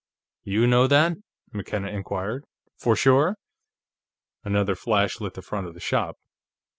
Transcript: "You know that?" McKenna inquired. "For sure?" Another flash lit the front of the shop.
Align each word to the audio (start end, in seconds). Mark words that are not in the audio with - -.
"You 0.43 0.65
know 0.65 0.87
that?" 0.87 1.17
McKenna 1.53 1.89
inquired. 1.89 2.45
"For 2.75 2.95
sure?" 2.95 3.37
Another 4.43 4.73
flash 4.73 5.21
lit 5.21 5.35
the 5.35 5.43
front 5.43 5.67
of 5.67 5.75
the 5.75 5.79
shop. 5.79 6.17